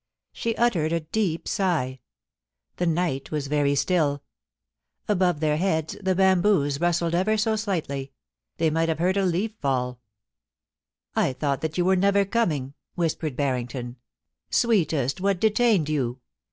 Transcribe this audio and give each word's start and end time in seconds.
She 0.33 0.55
uttered 0.55 0.91
a 0.93 1.01
deep 1.01 1.47
sigh. 1.47 1.99
The 2.77 2.87
night 2.87 3.29
was 3.29 3.45
very 3.45 3.75
stilL 3.75 4.23
Above 5.07 5.41
their 5.41 5.57
heads, 5.57 5.95
the 6.01 6.15
bamboos 6.15 6.79
rustled 6.81 7.13
ever 7.13 7.37
so 7.37 7.55
slightly: 7.55 8.11
they 8.57 8.71
might 8.71 8.89
have 8.89 8.97
heard 8.97 9.15
a 9.15 9.23
leaf 9.23 9.51
fall 9.59 9.99
* 10.57 11.05
I 11.15 11.33
thought 11.33 11.61
that 11.61 11.77
you 11.77 11.85
were 11.85 11.95
never 11.95 12.25
coming,' 12.25 12.73
whispered 12.95 13.35
Bar 13.37 13.53
rington. 13.53 13.97
* 14.25 14.49
Sweetest, 14.49 15.21
what 15.21 15.39
detained 15.39 15.87
you? 15.87 16.19